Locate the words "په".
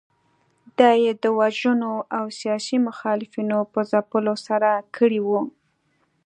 3.73-3.79